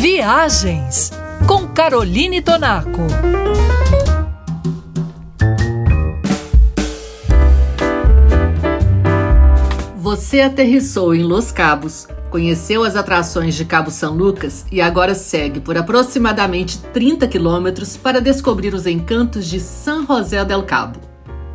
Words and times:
Viagens 0.00 1.12
com 1.46 1.68
Caroline 1.68 2.40
Tonaco. 2.40 3.02
Você 9.98 10.40
aterrissou 10.40 11.14
em 11.14 11.22
Los 11.22 11.52
Cabos, 11.52 12.08
conheceu 12.30 12.82
as 12.82 12.96
atrações 12.96 13.54
de 13.54 13.66
Cabo 13.66 13.90
São 13.90 14.14
Lucas 14.14 14.64
e 14.72 14.80
agora 14.80 15.14
segue 15.14 15.60
por 15.60 15.76
aproximadamente 15.76 16.78
30 16.78 17.28
quilômetros 17.28 17.98
para 17.98 18.22
descobrir 18.22 18.72
os 18.72 18.86
encantos 18.86 19.44
de 19.44 19.60
San 19.60 20.06
José 20.06 20.42
del 20.46 20.62
Cabo. 20.62 20.98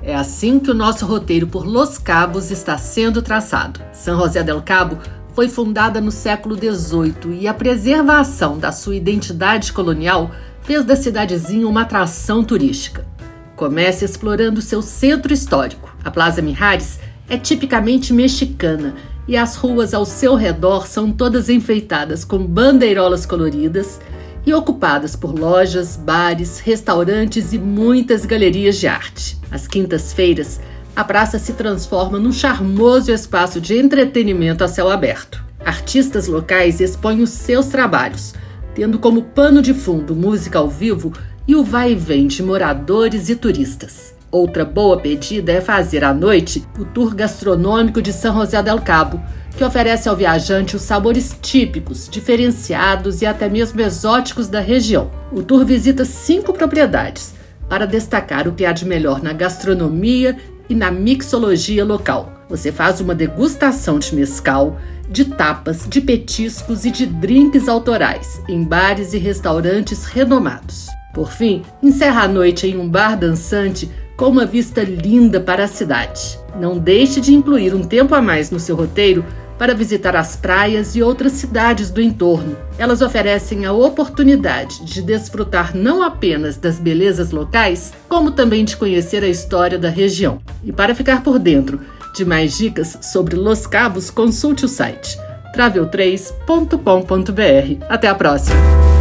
É 0.03 0.15
assim 0.15 0.59
que 0.59 0.69
o 0.69 0.75
nosso 0.75 1.07
roteiro 1.07 1.47
por 1.47 1.65
Los 1.65 1.97
Cabos 1.97 2.51
está 2.51 2.77
sendo 2.77 3.23
traçado. 3.23 3.81
San 3.91 4.15
José 4.19 4.43
del 4.43 4.61
Cabo 4.61 4.99
foi 5.35 5.49
fundada 5.49 5.99
no 5.99 6.11
século 6.11 6.55
XVIII 6.55 7.39
e 7.41 7.47
a 7.47 7.53
preservação 7.53 8.57
da 8.57 8.71
sua 8.71 8.95
identidade 8.95 9.73
colonial 9.73 10.31
fez 10.61 10.85
da 10.85 10.95
cidadezinha 10.95 11.67
uma 11.67 11.81
atração 11.81 12.41
turística. 12.41 13.05
Comece 13.53 14.05
explorando 14.05 14.61
seu 14.61 14.81
centro 14.81 15.33
histórico. 15.33 15.93
A 16.05 16.09
Plaza 16.09 16.41
Mijares 16.41 16.99
é 17.29 17.37
tipicamente 17.37 18.13
mexicana 18.13 18.95
e 19.27 19.35
as 19.35 19.57
ruas 19.57 19.93
ao 19.93 20.05
seu 20.05 20.35
redor 20.35 20.87
são 20.87 21.11
todas 21.11 21.49
enfeitadas 21.49 22.23
com 22.23 22.37
bandeirolas 22.37 23.25
coloridas 23.25 23.99
e 24.45 24.53
ocupadas 24.53 25.17
por 25.17 25.37
lojas, 25.37 25.97
bares, 25.97 26.59
restaurantes 26.59 27.51
e 27.51 27.57
muitas 27.57 28.25
galerias 28.25 28.77
de 28.77 28.87
arte. 28.87 29.37
Às 29.51 29.67
quintas-feiras, 29.67 30.61
a 30.95 31.03
praça 31.03 31.37
se 31.37 31.53
transforma 31.53 32.17
num 32.17 32.31
charmoso 32.31 33.11
espaço 33.11 33.59
de 33.59 33.77
entretenimento 33.77 34.63
a 34.63 34.67
céu 34.67 34.89
aberto. 34.89 35.43
Artistas 35.65 36.27
locais 36.27 36.79
expõem 36.79 37.21
os 37.21 37.31
seus 37.31 37.65
trabalhos, 37.67 38.33
tendo 38.73 38.97
como 38.97 39.23
pano 39.23 39.61
de 39.61 39.73
fundo 39.73 40.15
música 40.15 40.57
ao 40.57 40.69
vivo 40.69 41.11
e 41.47 41.55
o 41.55 41.63
vai 41.63 41.91
e 41.91 41.95
vem 41.95 42.27
de 42.27 42.41
moradores 42.41 43.27
e 43.29 43.35
turistas. 43.35 44.15
Outra 44.31 44.63
boa 44.63 44.97
pedida 44.97 45.51
é 45.51 45.61
fazer 45.61 46.03
à 46.03 46.13
noite 46.13 46.65
o 46.79 46.85
tour 46.85 47.13
gastronômico 47.13 48.01
de 48.01 48.13
São 48.13 48.35
José 48.35 48.61
del 48.63 48.81
Cabo, 48.81 49.21
que 49.57 49.63
oferece 49.63 50.07
ao 50.07 50.15
viajante 50.15 50.75
os 50.75 50.81
sabores 50.81 51.37
típicos, 51.41 52.09
diferenciados 52.09 53.21
e 53.21 53.25
até 53.25 53.49
mesmo 53.49 53.81
exóticos 53.81 54.47
da 54.47 54.59
região. 54.59 55.09
O 55.31 55.41
tour 55.41 55.65
visita 55.65 56.03
cinco 56.05 56.53
propriedades 56.53 57.33
para 57.69 57.85
destacar 57.87 58.47
o 58.47 58.53
que 58.53 58.65
há 58.65 58.71
de 58.71 58.85
melhor 58.85 59.23
na 59.23 59.33
gastronomia 59.33 60.37
e 60.69 60.75
na 60.75 60.91
mixologia 60.91 61.83
local. 61.83 62.31
Você 62.49 62.71
faz 62.71 63.01
uma 63.01 63.15
degustação 63.15 63.99
de 63.99 64.15
mescal, 64.15 64.79
de 65.09 65.25
tapas, 65.25 65.87
de 65.87 66.01
petiscos 66.01 66.85
e 66.85 66.91
de 66.91 67.05
drinks 67.05 67.67
autorais 67.67 68.41
em 68.47 68.63
bares 68.63 69.13
e 69.13 69.17
restaurantes 69.17 70.05
renomados. 70.05 70.87
Por 71.13 71.31
fim, 71.31 71.63
encerra 71.81 72.23
a 72.23 72.27
noite 72.27 72.67
em 72.67 72.77
um 72.77 72.89
bar 72.89 73.17
dançante 73.17 73.89
com 74.17 74.27
uma 74.27 74.45
vista 74.45 74.83
linda 74.83 75.39
para 75.39 75.63
a 75.65 75.67
cidade. 75.67 76.39
Não 76.59 76.77
deixe 76.77 77.19
de 77.19 77.33
incluir 77.33 77.73
um 77.73 77.83
tempo 77.83 78.15
a 78.15 78.21
mais 78.21 78.49
no 78.49 78.59
seu 78.59 78.75
roteiro 78.75 79.25
para 79.57 79.73
visitar 79.73 80.15
as 80.15 80.35
praias 80.35 80.95
e 80.95 81.03
outras 81.03 81.33
cidades 81.33 81.89
do 81.89 82.01
entorno. 82.01 82.57
Elas 82.77 83.01
oferecem 83.01 83.65
a 83.65 83.71
oportunidade 83.71 84.83
de 84.85 85.01
desfrutar 85.01 85.75
não 85.75 86.03
apenas 86.03 86.57
das 86.57 86.79
belezas 86.79 87.31
locais, 87.31 87.93
como 88.07 88.31
também 88.31 88.65
de 88.65 88.77
conhecer 88.77 89.23
a 89.23 89.29
história 89.29 89.77
da 89.77 89.89
região. 89.89 90.39
E 90.63 90.71
para 90.71 90.95
ficar 90.95 91.23
por 91.23 91.39
dentro 91.39 91.79
de 92.15 92.25
mais 92.25 92.57
dicas 92.57 92.97
sobre 93.01 93.35
Los 93.35 93.67
Cabos, 93.67 94.09
consulte 94.09 94.65
o 94.65 94.67
site 94.67 95.17
travel3.com.br. 95.55 97.85
Até 97.89 98.09
a 98.09 98.15
próxima! 98.15 98.94